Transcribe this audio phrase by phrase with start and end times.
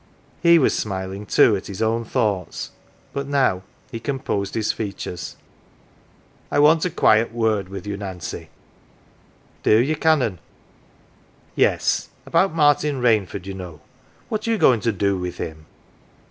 [0.41, 2.71] He was smiling, too, at his own thoughts.
[3.13, 3.61] But now
[3.91, 5.35] he composed his features."
[6.51, 8.49] I want a quiet word with you, Nancy."
[9.61, 10.39] "Do ye, Canon?
[10.39, 10.39] 11"
[11.55, 12.09] Yes.
[12.25, 13.79] About Martin Rainford, you know.
[14.27, 15.67] What are you going to do with him